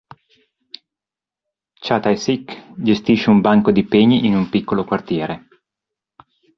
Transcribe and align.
Cha 1.83 1.99
Tae-sik 1.99 2.57
gestisce 2.83 3.29
un 3.29 3.39
banco 3.43 3.71
dei 3.71 3.83
pegni 3.85 4.25
in 4.25 4.35
un 4.35 4.49
piccolo 4.49 4.83
quartiere. 4.83 5.47